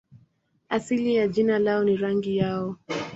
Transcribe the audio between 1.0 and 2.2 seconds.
ya jina lao ni